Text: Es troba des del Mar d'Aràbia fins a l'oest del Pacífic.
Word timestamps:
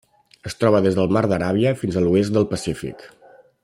Es 0.49 0.55
troba 0.61 0.79
des 0.85 0.97
del 1.01 1.13
Mar 1.17 1.23
d'Aràbia 1.33 1.75
fins 1.85 1.99
a 1.99 2.05
l'oest 2.07 2.37
del 2.39 2.51
Pacífic. 2.55 3.09